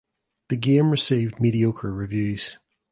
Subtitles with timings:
[0.49, 2.57] The game received mediocre reviews.